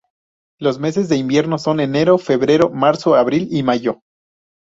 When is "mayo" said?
3.61-4.01